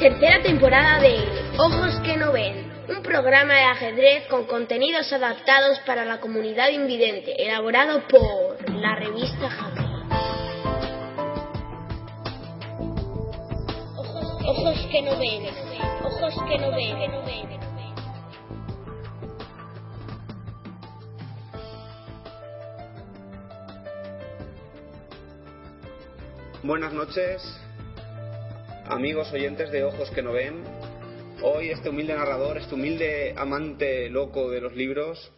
[0.00, 1.18] Tercera temporada de
[1.58, 7.34] Ojos que no ven, un programa de ajedrez con contenidos adaptados para la comunidad invidente,
[7.36, 9.82] elaborado por la revista Jaque.
[14.46, 15.50] Ojos, que no ven,
[16.02, 17.50] ojos que no ven, que no ven.
[26.62, 27.59] Buenas noches,
[28.90, 30.64] amigos oyentes de Ojos que no ven.
[31.42, 35.30] Hoy este humilde narrador, este humilde amante loco de los libros,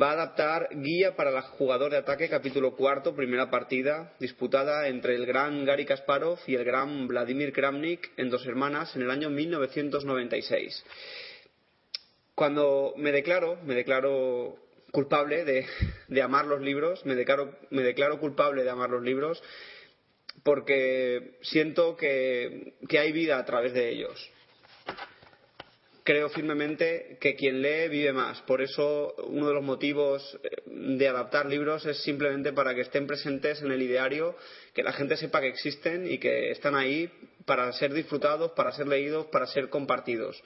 [0.00, 5.16] va a adaptar Guía para el jugador de ataque, capítulo cuarto, primera partida, disputada entre
[5.16, 9.30] el gran Gary Kasparov y el gran Vladimir Kramnik en dos hermanas en el año
[9.30, 10.84] 1996.
[12.36, 14.56] Cuando me declaro, me declaro
[14.92, 15.66] culpable de,
[16.06, 19.42] de amar los libros, me declaro, me declaro culpable de amar los libros,
[20.44, 24.30] porque siento que, hay vida a través de ellos.
[26.04, 28.42] Creo firmemente que quien lee vive más.
[28.42, 33.06] Por eso uno de los motivos eh, de adaptar libros es simplemente para que estén
[33.06, 34.36] presentes en el ideario,
[34.74, 37.10] que la gente sepa que existen y que están ahí
[37.46, 40.42] para ser disfrutados, para ser leídos, para ser compartidos.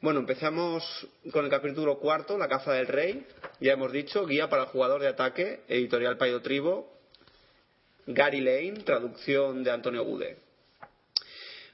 [0.00, 0.84] Bueno, empezamos
[1.32, 3.26] con el capítulo cuarto, La caza del rey.
[3.58, 7.01] Ya hemos dicho, guía para el jugador de ataque, editorial Paido Tribo,
[8.06, 10.36] Gary Lane, traducción de Antonio Gude.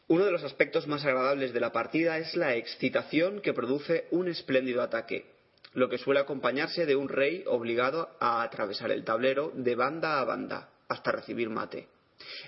[0.09, 4.29] Uno de los aspectos más agradables de la partida es la excitación que produce un
[4.29, 5.27] espléndido ataque,
[5.73, 10.25] lo que suele acompañarse de un rey obligado a atravesar el tablero de banda a
[10.25, 11.89] banda hasta recibir mate.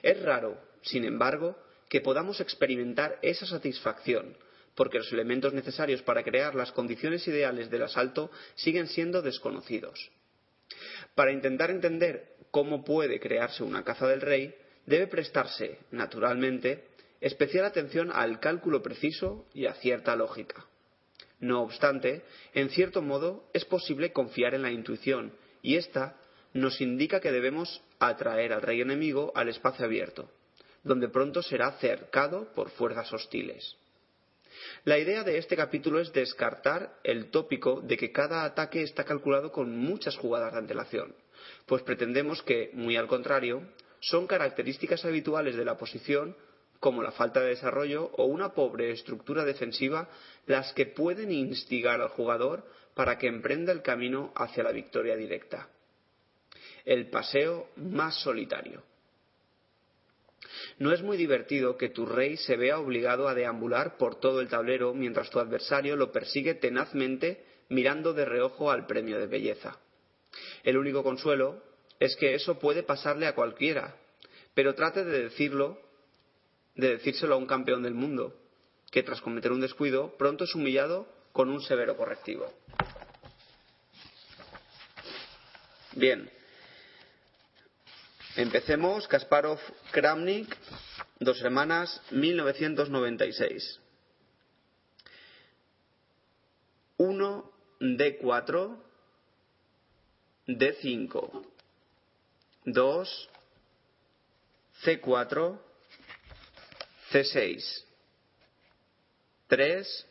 [0.03, 1.57] Es raro, sin embargo,
[1.89, 4.37] que podamos experimentar esa satisfacción,
[4.75, 10.11] porque los elementos necesarios para crear las condiciones ideales del asalto siguen siendo desconocidos.
[11.15, 14.55] Para intentar entender cómo puede crearse una caza del rey,
[14.87, 16.85] debe prestarse, naturalmente,
[17.21, 20.67] especial atención al cálculo preciso y a cierta lógica.
[21.39, 22.23] No obstante,
[22.55, 26.17] en cierto modo es posible confiar en la intuición, y ésta
[26.53, 30.31] nos indica que debemos atraer al rey enemigo al espacio abierto,
[30.83, 33.77] donde pronto será cercado por fuerzas hostiles.
[34.85, 39.53] La idea de este capítulo es descartar el tópico de que cada ataque está calculado
[39.53, 41.15] con muchas jugadas de antelación,
[41.67, 43.63] pues pretendemos que, muy al contrario,
[44.01, 46.37] son características habituales de la posición,
[46.81, 50.09] como la falta de desarrollo o una pobre estructura defensiva,
[50.47, 52.65] las que pueden instigar al jugador
[52.95, 55.69] para que emprenda el camino hacia la victoria directa.
[56.85, 58.83] El paseo más solitario.
[60.79, 64.49] No es muy divertido que tu rey se vea obligado a deambular por todo el
[64.49, 69.79] tablero mientras tu adversario lo persigue tenazmente mirando de reojo al premio de belleza.
[70.63, 71.63] El único consuelo
[71.99, 73.97] es que eso puede pasarle a cualquiera,
[74.55, 75.81] pero trate de decirlo,
[76.75, 78.37] de decírselo a un campeón del mundo,
[78.91, 82.53] que tras cometer un descuido pronto es humillado con un severo correctivo.
[85.93, 86.31] Bien.
[88.37, 89.09] Empecemos.
[89.09, 89.59] Kasparov
[89.91, 90.57] Kramnik,
[91.19, 93.81] dos hermanas, 1996.
[96.97, 98.90] 1 D4
[100.57, 101.45] D5,
[102.67, 103.29] 2,
[104.83, 105.59] C4,
[107.13, 107.85] C6,
[109.49, 110.05] 3,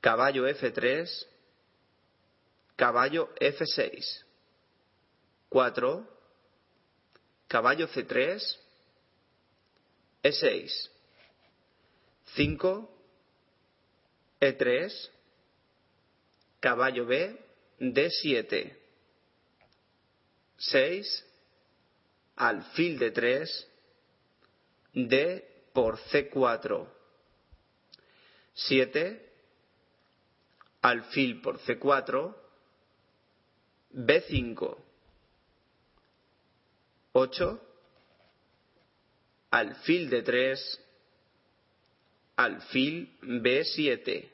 [0.00, 1.26] caballo F3,
[2.76, 4.24] caballo F6,
[5.50, 6.06] 4,
[7.48, 8.56] caballo C3,
[10.22, 10.90] E6,
[12.36, 12.88] 5,
[14.40, 15.10] E3,
[16.60, 17.36] caballo B,
[17.80, 18.87] D7,
[20.58, 21.24] 6,
[22.36, 23.68] alfil de 3,
[24.94, 26.86] D por C4,
[28.54, 29.32] 7,
[30.82, 32.34] alfil por C4,
[33.92, 34.76] B5,
[37.12, 37.60] 8,
[39.50, 40.80] alfil de 3,
[42.36, 44.30] alfil B7,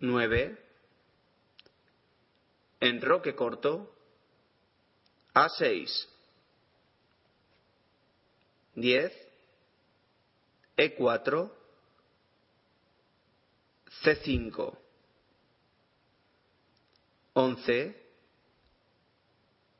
[0.00, 0.58] 9,
[2.80, 3.99] enroque corto,
[5.34, 6.10] a6.
[8.76, 9.12] 10,
[10.76, 11.50] E4,
[14.02, 14.72] C5,
[17.34, 17.94] 11,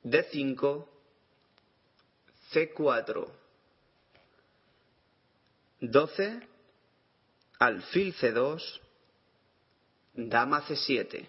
[0.04, 0.84] D5,
[2.52, 3.26] C4,
[5.80, 6.40] 12,
[7.60, 8.60] alfil C2,
[10.28, 11.26] dama C7,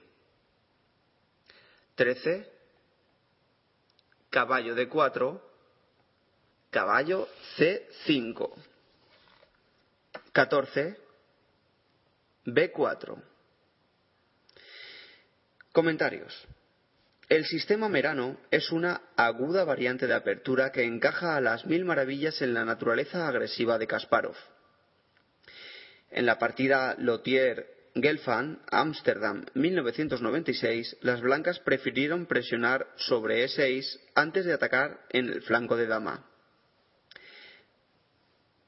[1.96, 2.61] 13,
[4.32, 5.40] caballo D4,
[6.72, 8.50] caballo C5,
[10.32, 10.98] 14,
[12.46, 13.24] B4.
[15.74, 16.48] Comentarios.
[17.30, 22.42] El sistema merano es una aguda variante de apertura que encaja a las mil maravillas
[22.42, 24.36] en la naturaleza agresiva de Kasparov.
[26.10, 26.96] En la partida
[27.94, 35.76] Lotier-Gelfand, Ámsterdam 1996, las blancas prefirieron presionar sobre E6 antes de atacar en el flanco
[35.76, 36.26] de dama.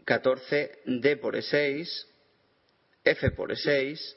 [0.06, 2.06] 14 D por E6,
[3.06, 4.16] F por E6,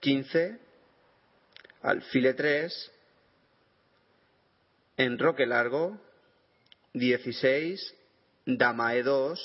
[0.00, 0.58] 15,
[1.82, 2.90] alfil E3,
[4.96, 6.00] enroque largo,
[6.94, 7.94] 16,
[8.46, 9.38] dama E2,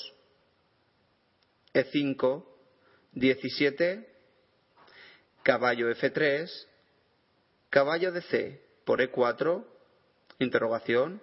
[1.74, 2.44] E5,
[3.12, 4.13] 17,
[5.44, 6.50] caballo F3,
[7.68, 9.64] caballo de C por E4,
[10.38, 11.20] interrogación,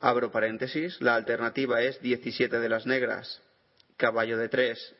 [0.00, 3.40] abro paréntesis, la alternativa es 17 de las negras,
[3.96, 4.96] caballo de 3,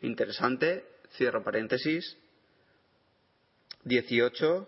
[0.00, 0.84] interesante,
[1.16, 2.16] cierro paréntesis,
[3.84, 4.66] 18,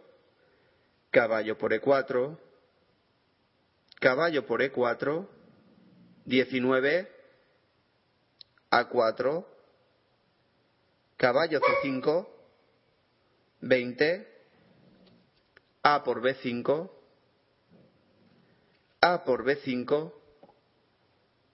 [1.11, 2.39] caballo por E4,
[3.99, 5.27] caballo por E4,
[6.27, 7.09] 19,
[8.71, 9.47] A4,
[11.17, 12.38] caballo C5,
[13.61, 14.27] 20,
[15.83, 16.91] A por B5,
[19.01, 20.13] A por B5,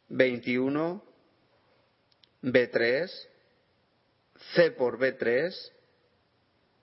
[0.08, 1.02] 21,
[2.42, 3.10] B3,
[4.54, 5.72] C por B3,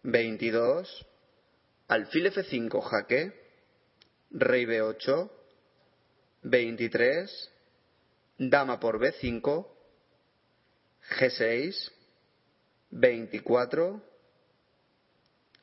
[0.03, 1.05] 22,
[1.87, 3.33] alfil F5 jaque,
[4.31, 5.29] rey B8,
[6.43, 7.51] 23,
[8.37, 9.67] dama por B5,
[11.19, 11.91] G6,
[12.89, 14.10] 24,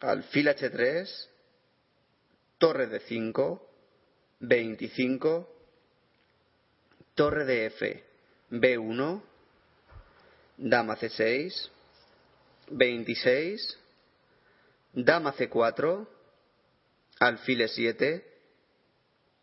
[0.01, 1.29] alfil H3,
[2.59, 3.69] torre de 5,
[4.41, 5.49] 25,
[7.15, 8.05] torre de F,
[8.51, 9.23] B1,
[10.57, 11.71] dama C6,
[12.71, 13.79] 26,
[14.93, 16.07] dama C4,
[17.21, 18.23] alfil E7,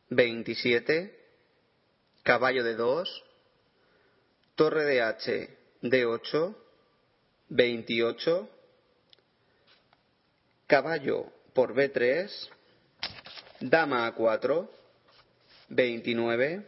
[0.10, 1.19] 27,
[2.24, 3.24] caballo de 2,
[4.56, 5.50] torre de H,
[5.81, 6.56] D8,
[7.50, 8.55] 28,
[10.68, 12.50] caballo por B3,
[13.62, 14.68] dama A4,
[15.70, 16.66] 29,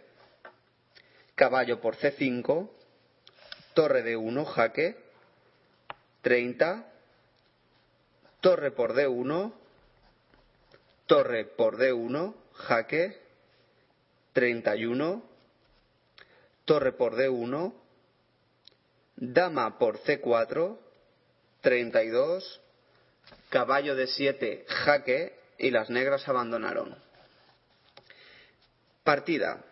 [1.35, 2.69] caballo por C5,
[3.73, 4.97] torre de 1, jaque,
[6.21, 6.85] 30,
[8.39, 9.53] torre por D1,
[11.05, 13.17] torre por D1, jaque,
[14.33, 15.23] 31,
[16.65, 17.73] torre por D1,
[19.15, 20.77] dama por C4,
[21.61, 22.61] 32,
[23.49, 26.97] caballo de 7, jaque y las negras abandonaron.
[29.03, 29.63] Partida.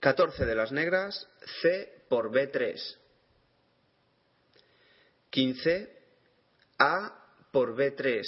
[0.00, 1.26] 14 de las negras,
[1.60, 2.96] C por B3.
[5.30, 5.96] 15,
[6.78, 8.24] A por B3.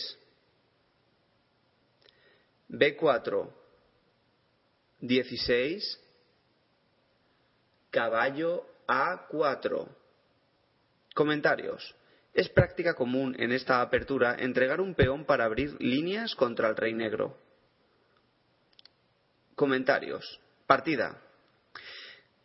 [2.69, 3.52] B4,
[5.00, 6.00] 16,
[7.90, 9.88] caballo A4.
[11.14, 11.95] Comentarios.
[12.32, 16.92] Es práctica común en esta apertura entregar un peón para abrir líneas contra el rey
[16.92, 17.37] negro.
[19.56, 20.40] Comentarios.
[20.66, 21.20] Partida.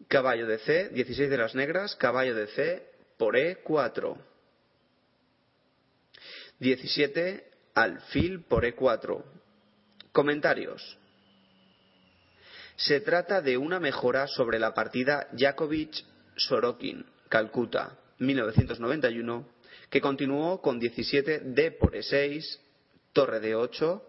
[0.07, 4.17] Caballo de C, 16 de las negras, caballo de C por E4.
[6.59, 9.23] 17, alfil por E4.
[10.11, 10.97] Comentarios.
[12.75, 19.54] Se trata de una mejora sobre la partida Jakovic-Sorokin, Calcuta, 1991,
[19.89, 22.59] que continuó con 17 D por E6,
[23.13, 24.03] torre de 8,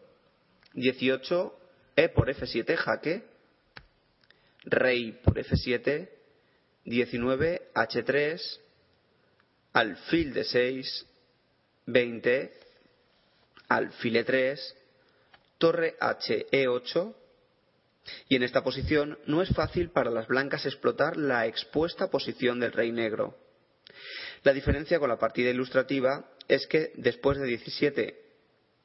[0.74, 1.58] 18
[1.96, 3.24] E por F7 jaque,
[4.64, 6.10] rey por F7,
[6.84, 8.60] 19 H3,
[9.72, 11.06] alfil de 6,
[11.86, 12.52] 20,
[13.68, 14.74] alfil E3,
[15.58, 17.14] torre H E8,
[18.28, 22.72] y en esta posición no es fácil para las blancas explotar la expuesta posición del
[22.72, 23.36] rey negro.
[24.42, 28.26] La diferencia con la partida ilustrativa es que después de 17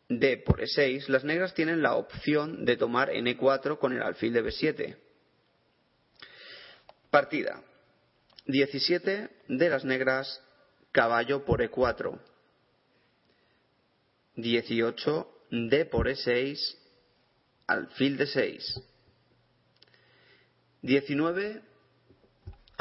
[0.10, 4.34] D por E6, las negras tienen la opción de tomar en E4 con el alfil
[4.34, 4.98] de B7.
[7.10, 7.62] Partida.
[8.46, 10.42] 17 de las negras,
[10.92, 12.20] caballo por E4.
[14.36, 16.58] 18 D por E6,
[17.68, 18.82] alfil de 6.
[20.82, 21.62] 19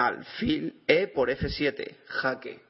[0.06, 2.60] alfil E por F7, jaque.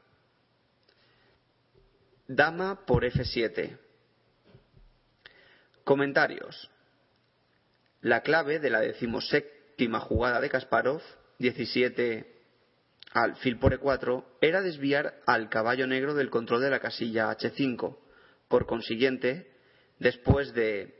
[2.27, 3.79] Dama por F7.
[5.85, 6.71] Comentarios.
[8.01, 11.03] La clave de la decimoséptima jugada de Kasparov,
[11.39, 12.37] 17
[13.13, 17.97] alfil por E4, era desviar al caballo negro del control de la casilla H5.
[18.49, 19.53] Por consiguiente,
[19.99, 20.97] después de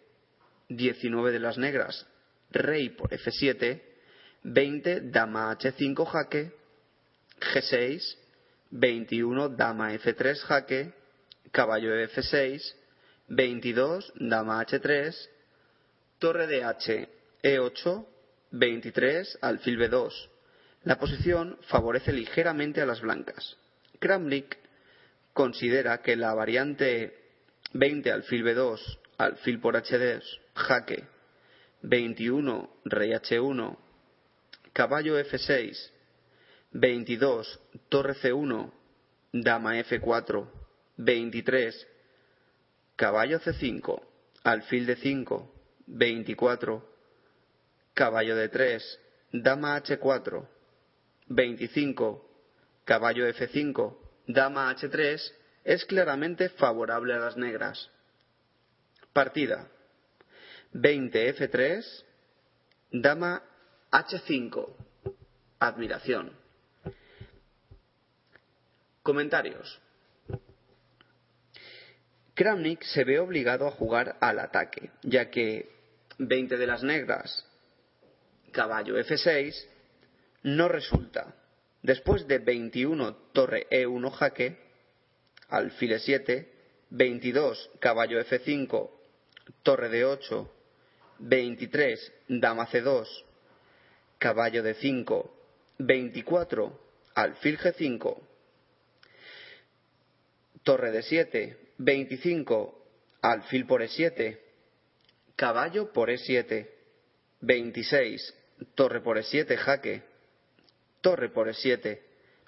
[0.69, 2.07] 19 de las negras,
[2.51, 3.90] rey por F7,
[4.43, 6.53] 20 dama H5 jaque,
[7.41, 8.17] G6,
[8.71, 10.93] 21 dama F3 jaque,
[11.51, 12.75] caballo F6,
[13.29, 15.15] 22 dama H3,
[16.19, 17.09] torre de H,
[17.43, 18.07] E8,
[18.53, 20.29] 23 alfil B2.
[20.85, 23.57] La posición favorece ligeramente a las blancas.
[23.99, 24.57] Kramnik
[25.35, 27.19] considera que la variante
[27.75, 30.23] 20 alfil B2, alfil por H2,
[30.55, 31.05] jaque,
[31.83, 33.77] 21 rey H1,
[34.73, 35.91] caballo F6,
[36.73, 38.71] 22 torre C1,
[39.33, 40.47] dama F4,
[40.97, 41.87] 23
[42.97, 44.03] caballo C5,
[44.45, 45.55] alfil de 5,
[45.87, 46.91] 24
[47.95, 49.01] caballo de 3,
[49.33, 50.47] dama H4,
[51.29, 52.29] 25
[52.85, 53.97] caballo F5,
[54.27, 55.33] dama H3
[55.65, 57.91] es claramente favorable a las negras.
[59.13, 59.69] Partida
[60.73, 62.05] 20 F3,
[62.93, 63.43] dama
[63.91, 64.69] H5,
[65.59, 66.33] admiración.
[69.03, 69.81] Comentarios.
[72.35, 75.69] Kramnik se ve obligado a jugar al ataque, ya que
[76.19, 77.45] 20 de las negras,
[78.53, 79.67] caballo F6,
[80.45, 81.35] no resulta.
[81.83, 84.57] Después de 21 torre E1 jaque,
[85.49, 86.47] alfil E7,
[86.91, 88.91] 22 caballo F5,
[89.63, 90.53] torre de 8,
[91.19, 93.25] 23 dama C2,
[94.21, 95.35] caballo de 5,
[95.79, 96.81] 24
[97.15, 98.21] alfil G5,
[100.63, 102.85] torre de 7, 25
[103.23, 104.39] alfil por E7,
[105.37, 106.69] caballo por E7,
[107.41, 108.35] 26
[108.75, 110.03] torre por E7 jaque,
[111.01, 111.99] torre por E7,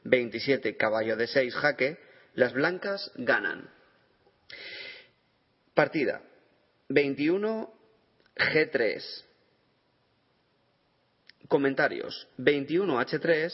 [0.04, 1.98] 27 caballo de 6 jaque,
[2.34, 3.70] las blancas ganan.
[5.72, 6.22] Partida
[6.90, 7.72] 21
[8.36, 9.24] G3.
[11.52, 13.52] Comentarios 21 H3,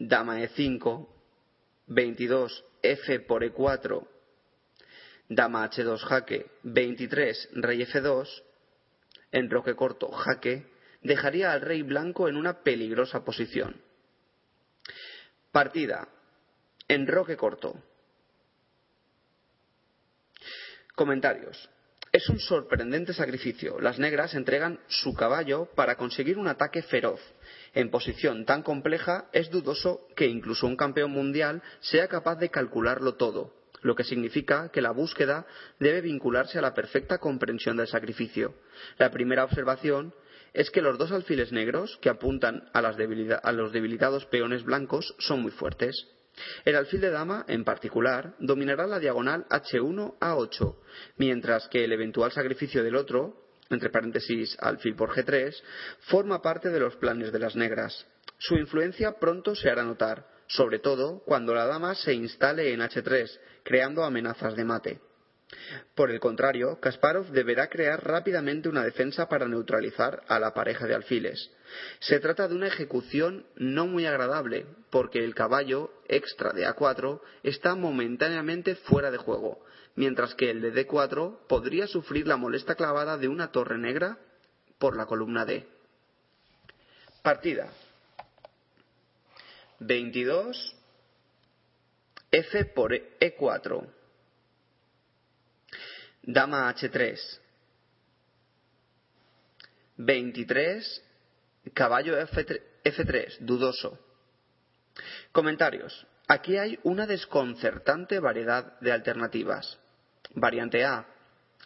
[0.00, 1.06] dama E5,
[1.86, 4.04] 22 F por E4,
[5.28, 8.42] dama H2 jaque, 23 rey F2,
[9.30, 10.66] enroque corto jaque,
[11.00, 13.80] dejaría al rey blanco en una peligrosa posición.
[15.52, 16.08] Partida.
[16.88, 17.80] Enroque corto.
[20.96, 21.70] Comentarios.
[22.14, 23.80] Es un sorprendente sacrificio.
[23.80, 27.20] Las negras entregan su caballo para conseguir un ataque feroz.
[27.74, 33.16] En posición tan compleja es dudoso que incluso un campeón mundial sea capaz de calcularlo
[33.16, 33.52] todo,
[33.82, 35.44] lo que significa que la búsqueda
[35.80, 38.54] debe vincularse a la perfecta comprensión del sacrificio.
[38.96, 40.14] La primera observación
[40.52, 42.80] es que los dos alfiles negros que apuntan a,
[43.52, 46.06] los debilitados peones blancos son muy fuertes.
[46.64, 50.80] El alfil de dama, en particular, dominará la diagonal H1 a 8,
[51.18, 55.54] mientras que el eventual sacrificio del otro, entre paréntesis alfil por G3,
[56.00, 58.06] forma parte de los planes de las negras.
[58.38, 63.38] Su influencia pronto se hará notar, sobre todo cuando la dama se instale en H3,
[63.62, 65.00] creando amenazas de mate.
[65.94, 70.94] Por el contrario, Kasparov deberá crear rápidamente una defensa para neutralizar a la pareja de
[70.94, 71.50] alfiles.
[72.00, 77.74] Se trata de una ejecución no muy agradable, porque el caballo extra de A4 está
[77.74, 79.64] momentáneamente fuera de juego,
[79.96, 84.18] mientras que el de D4 podría sufrir la molesta clavada de una torre negra
[84.78, 85.66] por la columna D.
[87.22, 87.72] Partida
[89.80, 90.76] 22
[92.30, 93.94] F por E4
[96.26, 97.20] Dama H3.
[99.96, 101.02] 23.
[101.74, 103.98] Caballo F3, dudoso.
[105.34, 106.06] Comentarios.
[106.28, 109.80] Aquí hay una desconcertante variedad de alternativas.
[110.32, 111.08] Variante A.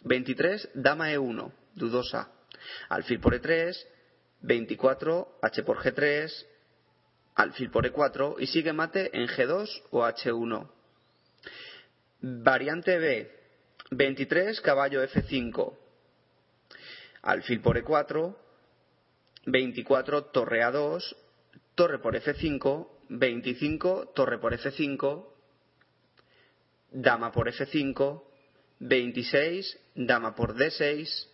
[0.05, 2.31] 23, dama E1, dudosa.
[2.89, 3.77] Alfil por E3,
[4.41, 6.45] 24, H por G3,
[7.35, 10.67] alfil por E4 y sigue mate en G2 o H1.
[12.21, 13.31] Variante B.
[13.91, 15.77] 23, caballo F5.
[17.21, 18.35] Alfil por E4.
[19.45, 21.15] 24, torre A2.
[21.75, 25.27] torre por F5, 25, torre por F5,
[26.91, 28.23] dama por F5,
[28.79, 31.27] 26, dama por D6,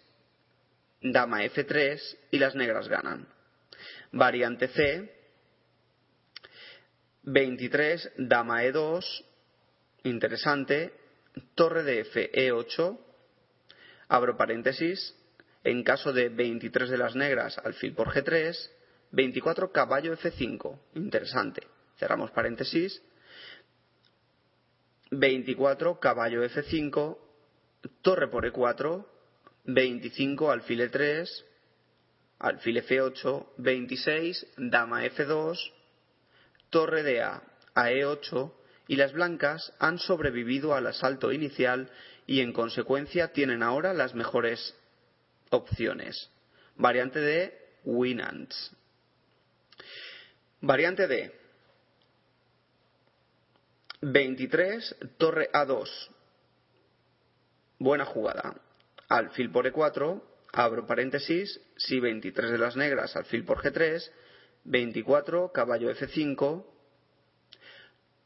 [1.01, 3.27] dama F3 y las negras ganan.
[4.11, 5.13] Variante C,
[7.23, 9.25] 23, dama E2,
[10.03, 10.93] interesante,
[11.55, 12.99] torre de F, E8,
[14.07, 15.15] abro paréntesis,
[15.63, 18.69] en caso de 23 de las negras, alfil por G3,
[19.15, 21.61] 24 caballo F5, interesante,
[21.97, 23.01] cerramos paréntesis,
[25.09, 27.17] 24 caballo F5,
[28.01, 29.05] torre por E4,
[29.63, 31.29] 25 alfil E3,
[32.39, 35.71] alfil F8, 26 dama F2,
[36.69, 37.41] torre de A
[37.73, 38.53] a E8
[38.87, 41.89] y las blancas han sobrevivido al asalto inicial
[42.27, 44.75] y en consecuencia tienen ahora las mejores
[45.51, 46.29] opciones.
[46.75, 48.75] Variante de Winans.
[50.61, 51.31] Variante de
[54.01, 55.89] 23, torre A2.
[57.79, 58.55] Buena jugada.
[59.09, 60.21] Alfil por E4,
[60.53, 64.09] abro paréntesis, si 23 de las negras, alfil por G3,
[64.63, 66.65] 24, caballo F5,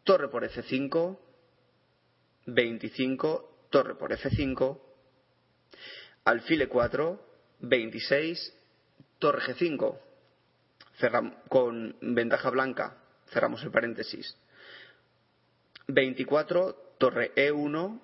[0.03, 1.18] torre por F5,
[2.46, 4.79] 25, torre por F5,
[6.24, 7.20] alfil E4,
[7.60, 8.53] 26,
[9.20, 10.00] torre G5,
[11.48, 12.98] con ventaja blanca,
[13.32, 14.36] cerramos el paréntesis,
[15.88, 18.00] 24, torre E1,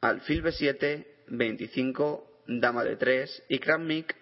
[0.00, 4.16] alfil B7, 25, dama de 3 y Kramnik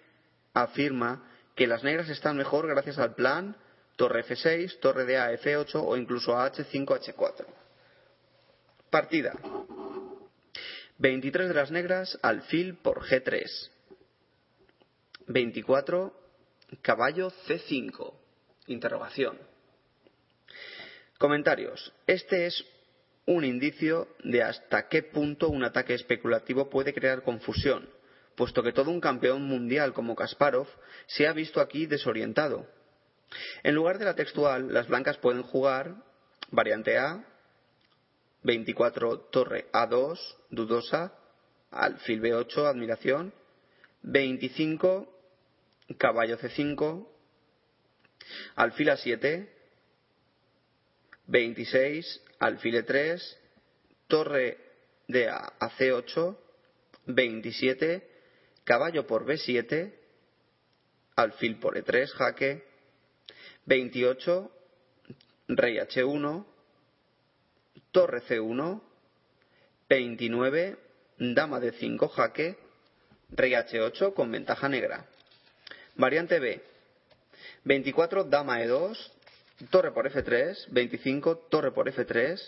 [0.53, 1.23] afirma
[1.55, 3.55] que las negras están mejor gracias al plan
[3.99, 7.45] torre F6, torre de A F8 o incluso H5, H4.
[8.89, 9.33] Partida.
[10.99, 13.69] 23 de las negras, alfil por G3.
[15.27, 16.13] 24,
[16.81, 18.13] caballo C5.
[18.67, 19.37] Interrogación.
[21.17, 21.93] Comentarios.
[22.07, 22.65] Este es
[23.25, 27.89] un indicio de hasta qué punto un ataque especulativo puede crear confusión,
[28.35, 30.67] puesto que todo un campeón mundial como Kasparov
[31.07, 32.67] se ha visto aquí desorientado.
[33.63, 35.95] En lugar de la textual, las blancas pueden jugar
[36.49, 37.23] variante A,
[38.43, 40.17] 24 torre A2,
[40.49, 41.13] dudosa,
[41.69, 43.33] alfil B8, admiración,
[44.01, 45.18] 25
[45.97, 47.07] caballo C5,
[48.55, 49.47] alfil A7,
[51.27, 53.37] 26 alfil E3,
[54.07, 54.57] torre
[55.07, 56.37] de A a C8,
[57.05, 58.09] 27
[58.63, 59.91] caballo por B7,
[61.15, 62.63] alfil por E3, jaque,
[63.65, 64.51] 28,
[65.49, 66.45] rey H1,
[67.91, 68.81] torre C1,
[69.89, 70.77] 29,
[71.17, 72.57] dama de 5, jaque,
[73.31, 75.05] rey H8 con ventaja negra.
[75.99, 76.61] Variante B,
[77.65, 78.95] 24, dama E2,
[79.69, 82.39] torre por F3, 25, torre por F3,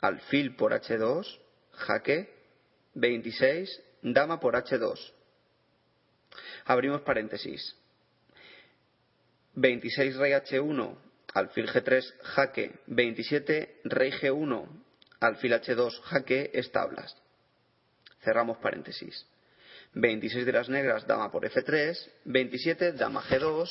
[0.00, 1.38] alfil por H2,
[1.72, 2.32] jaque,
[2.94, 5.12] 26, dama por H2.
[6.64, 7.76] Abrimos paréntesis.
[9.52, 10.96] 26 rey H1,
[11.34, 14.66] alfil G3, jaque, 27 rey G1,
[15.20, 17.14] alfil H2, jaque, establas.
[18.24, 19.26] Cerramos paréntesis.
[19.96, 23.66] 26 de las negras, dama por F3, 27, dama G2,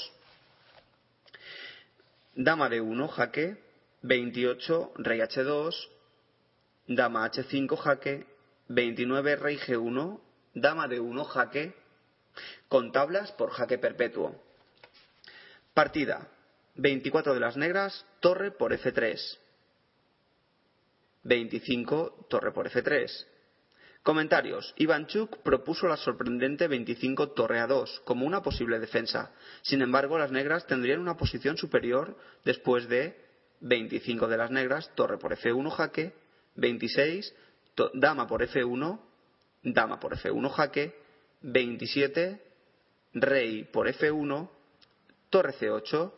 [2.34, 3.58] dama de 1, jaque,
[4.02, 5.76] 28, rey H2,
[6.88, 8.26] dama H5, jaque,
[8.70, 10.20] 29, rey G1,
[10.56, 11.76] dama de 1, jaque,
[12.70, 14.36] con tablas por jaque perpetuo.
[15.76, 16.28] Partida.
[16.78, 19.38] 24 de las negras, torre por F3.
[21.24, 23.28] 25, torre por F3.
[24.06, 24.76] Comentarios.
[24.78, 29.32] Ivanchuk propuso la sorprendente 25 torre a 2 como una posible defensa.
[29.64, 33.20] Sin embargo, las negras tendrían una posición superior después de
[33.62, 36.14] 25 de las negras, torre por F1 jaque,
[36.54, 37.34] 26,
[37.96, 39.00] dama por F1,
[39.64, 40.96] dama por F1 jaque,
[41.42, 42.44] 27,
[43.14, 44.50] rey por F1,
[45.32, 46.12] torre C8,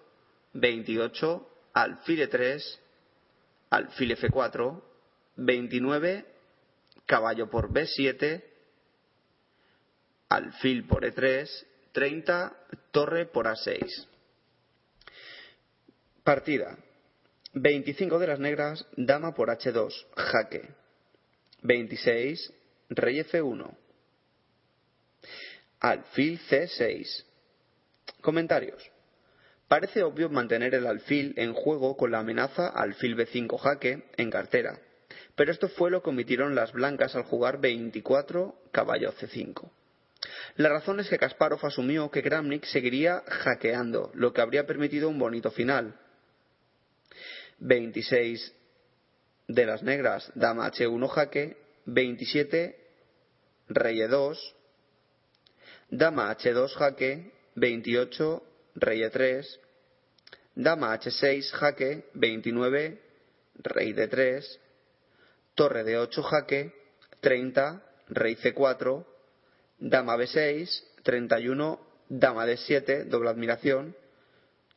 [0.51, 2.79] 28, alfil E3,
[3.69, 4.81] alfil F4,
[5.37, 6.36] 29,
[7.07, 8.43] caballo por B7,
[10.29, 11.49] alfil por E3,
[11.93, 12.55] 30,
[12.91, 14.07] torre por A6.
[16.23, 16.77] Partida.
[17.53, 20.69] 25 de las negras, dama por H2, jaque.
[21.63, 22.53] 26,
[22.89, 23.75] rey F1.
[25.79, 27.23] Alfil C6.
[28.21, 28.91] Comentarios.
[29.67, 34.79] Parece obvio mantener el alfil en juego con la amenaza alfil b5 jaque en cartera,
[35.37, 39.69] pero esto fue lo que omitieron las blancas al jugar 24 caballo c5.
[40.55, 45.19] La razón es que Kasparov asumió que Kramnik seguiría hackeando, lo que habría permitido un
[45.19, 45.95] bonito final.
[47.59, 48.51] 26
[49.47, 52.75] de las negras, dama H1 jaque, 27
[53.69, 54.39] rey E2,
[55.91, 59.45] dama H2 jaque, 28 rey E3,
[60.55, 63.01] dama H6 jaque, 29
[63.59, 64.59] rey D3,
[65.57, 66.71] torre D8 jaque,
[67.19, 69.05] 30 rey C4,
[69.79, 73.95] dama B6, 31 dama D7, doble admiración,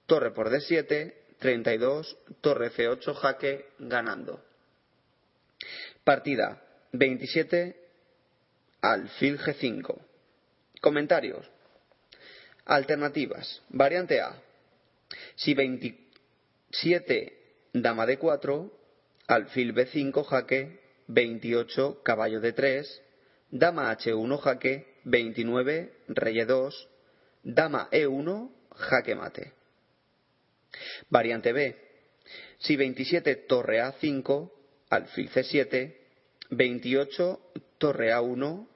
[0.07, 4.43] torre por D7, 32, torre F8, jaque, ganando.
[6.03, 6.63] Partida
[6.93, 7.77] 27,
[8.81, 9.99] alfil G5.
[10.81, 11.47] Comentarios.
[12.65, 13.63] Alternativas.
[13.69, 14.35] Variante A.
[15.35, 17.39] Si 27,
[17.75, 18.80] dama D4,
[19.31, 22.85] alfil B5, jaque, 28, caballo D3,
[23.51, 26.75] dama H1, jaque, 29, rey E2,
[27.45, 29.53] dama E1, jaque mate.
[31.09, 31.77] Variante B.
[32.59, 34.51] Si 27 torre A5,
[34.91, 35.95] alfil C7,
[36.51, 38.67] 28 torre A1,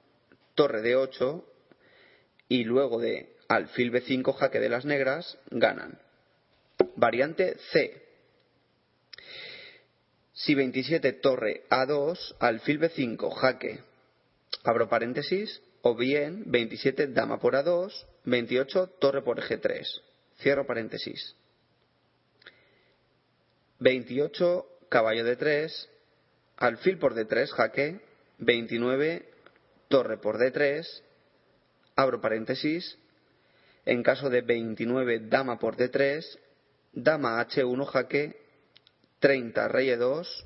[0.55, 1.43] torre D8
[2.47, 5.99] y luego de alfil B5 jaque de las negras ganan.
[6.95, 8.04] Variante C.
[10.35, 13.79] Si 27 torre A2, alfil B5 jaque,
[14.63, 17.93] abro paréntesis, o bien 27 dama por A2,
[18.25, 20.01] 28 torre por eje 3,
[20.39, 21.35] cierro paréntesis.
[23.79, 25.89] 28 caballo de 3,
[26.57, 28.01] alfil por D3 jaque,
[28.39, 29.25] 29
[29.87, 30.85] torre por D3,
[31.95, 32.97] abro paréntesis,
[33.85, 36.25] en caso de 29 dama por D3,
[36.91, 38.44] dama H1 jaque,
[39.25, 40.45] 30 rey E2,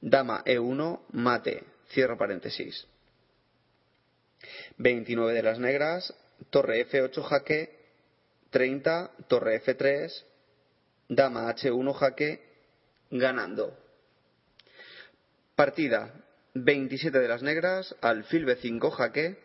[0.00, 2.86] dama E1 mate, cierro paréntesis.
[4.78, 6.14] 29 de las negras,
[6.48, 7.76] torre F8 jaque,
[8.48, 10.24] 30 torre F3,
[11.10, 12.40] dama H1 jaque,
[13.10, 13.76] ganando.
[15.54, 16.10] Partida
[16.54, 19.36] 27 de las negras, alfil B5 jaque,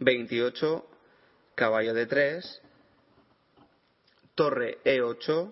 [0.00, 0.86] 28
[1.54, 2.62] caballo de 3,
[4.34, 5.50] torre E8,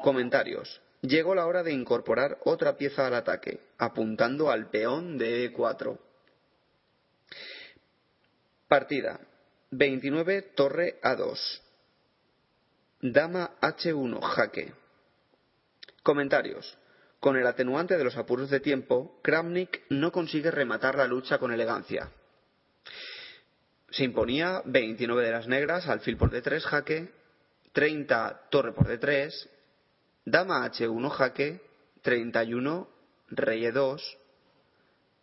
[0.00, 0.80] comentarios.
[1.02, 5.98] Llegó la hora de incorporar otra pieza al ataque, apuntando al peón de E4.
[8.66, 9.20] Partida
[9.70, 11.60] 29 torre A2.
[13.00, 14.72] Dama H1 jaque.
[16.02, 16.76] Comentarios.
[17.20, 21.52] Con el atenuante de los apuros de tiempo, Kramnik no consigue rematar la lucha con
[21.52, 22.10] elegancia.
[23.90, 27.12] Se imponía 29 de las negras, alfil por D3 jaque,
[27.72, 29.48] 30 torre por D3,
[30.30, 31.60] dama H1 jaque,
[32.02, 32.86] 31
[33.30, 34.00] rey E2,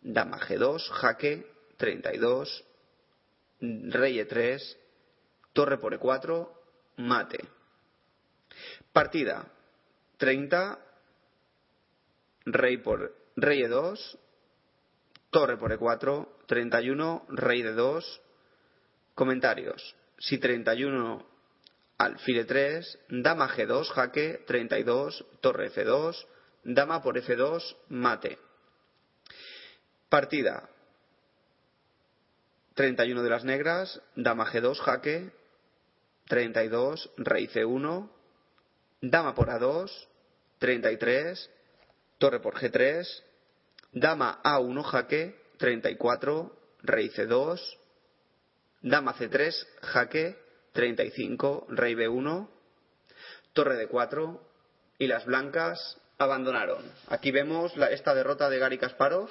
[0.02, 2.64] dama G2 jaque, 32
[3.90, 4.76] rey E3,
[5.52, 6.48] torre por E4,
[6.98, 7.38] mate.
[8.92, 9.46] Partida
[10.18, 10.78] 30
[12.46, 14.18] rey por rey E2,
[15.30, 18.04] torre por E4, 31 rey D2,
[19.14, 19.94] comentarios.
[20.18, 21.35] Si 31
[21.98, 26.26] alfil E3, dama G2 jaque, 32 torre F2,
[26.64, 28.38] dama por F2 mate.
[30.08, 30.68] Partida
[32.74, 35.32] 31 de las negras, dama G2 jaque,
[36.28, 38.10] 32 rey C1,
[39.00, 39.90] dama por A2,
[40.58, 41.50] 33
[42.18, 43.06] torre por G3,
[43.92, 47.78] dama A1 jaque, 34, rey C2,
[48.82, 50.36] dama C3 jaque,
[50.76, 52.48] 35, rey B1,
[53.52, 54.38] torre D4
[54.98, 56.84] y las blancas abandonaron.
[57.08, 59.28] Aquí vemos esta derrota de Gary Kasparov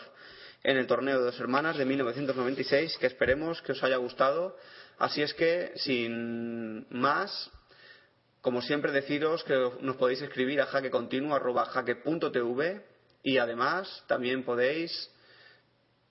[0.63, 4.57] en el torneo de dos hermanas de 1996 que esperemos que os haya gustado.
[4.97, 7.51] Así es que, sin más,
[8.41, 12.85] como siempre, deciros que nos podéis escribir a jaquecontinuo.jaque.tv
[13.23, 15.11] y además también podéis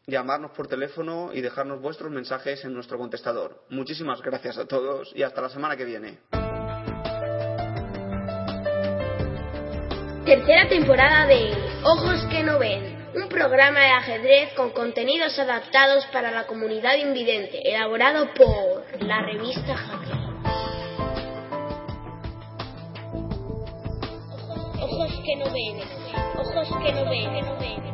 [0.06, 3.64] llamarnos por teléfono y dejarnos vuestros mensajes en nuestro contestador.
[3.70, 6.18] Muchísimas gracias a todos y hasta la semana que viene.
[10.24, 16.30] Tercera temporada de Ojos que no ven, un programa de ajedrez con contenidos adaptados para
[16.30, 20.24] la comunidad invidente, elaborado por la revista Jaque.
[24.80, 25.80] ojos que no ven,
[26.38, 27.93] ojos que no ven, que no ven.